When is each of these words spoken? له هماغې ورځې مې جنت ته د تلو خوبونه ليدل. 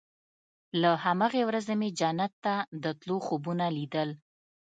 له 0.81 0.91
هماغې 1.03 1.43
ورځې 1.45 1.73
مې 1.79 1.89
جنت 1.99 2.33
ته 2.45 2.53
د 2.83 2.85
تلو 2.99 3.17
خوبونه 3.25 3.65
ليدل. 3.75 4.09